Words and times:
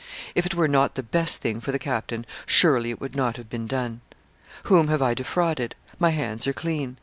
If 0.33 0.47
it 0.47 0.55
were 0.55 0.67
not 0.67 0.95
the 0.95 1.03
best 1.03 1.41
thing 1.41 1.59
for 1.61 1.71
the 1.71 1.77
captain, 1.77 2.25
surely 2.47 2.89
it 2.89 2.99
would 2.99 3.15
not 3.15 3.37
have 3.37 3.51
been 3.51 3.67
done. 3.67 4.01
Whom 4.63 4.87
have 4.87 5.03
I 5.03 5.13
defrauded? 5.13 5.75
My 5.99 6.09
hands 6.09 6.47
are 6.47 6.53
clean! 6.53 6.97